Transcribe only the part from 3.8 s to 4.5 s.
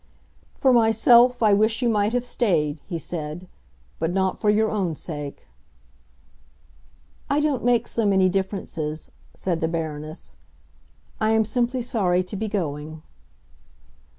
"But not for